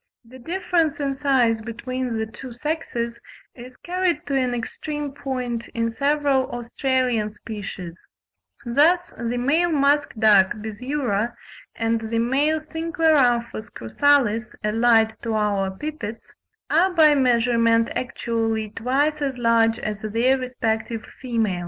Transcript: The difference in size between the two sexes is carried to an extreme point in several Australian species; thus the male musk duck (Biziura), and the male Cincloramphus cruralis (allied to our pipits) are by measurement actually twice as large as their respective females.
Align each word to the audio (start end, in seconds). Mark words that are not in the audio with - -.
The 0.25 0.39
difference 0.39 0.99
in 0.99 1.13
size 1.13 1.61
between 1.61 2.17
the 2.17 2.25
two 2.25 2.53
sexes 2.53 3.19
is 3.53 3.77
carried 3.83 4.25
to 4.25 4.35
an 4.35 4.55
extreme 4.55 5.11
point 5.11 5.67
in 5.75 5.91
several 5.91 6.49
Australian 6.49 7.29
species; 7.29 8.01
thus 8.65 9.13
the 9.15 9.37
male 9.37 9.71
musk 9.71 10.15
duck 10.17 10.53
(Biziura), 10.55 11.35
and 11.75 12.01
the 12.09 12.17
male 12.17 12.61
Cincloramphus 12.61 13.69
cruralis 13.69 14.47
(allied 14.63 15.15
to 15.21 15.35
our 15.35 15.69
pipits) 15.69 16.31
are 16.71 16.91
by 16.95 17.13
measurement 17.13 17.87
actually 17.95 18.71
twice 18.71 19.21
as 19.21 19.37
large 19.37 19.77
as 19.77 20.01
their 20.01 20.35
respective 20.35 21.05
females. 21.21 21.59